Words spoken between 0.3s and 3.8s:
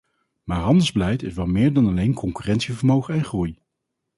Maar handelsbeleid is wel meer dan alleen concurrentievermogen en groei.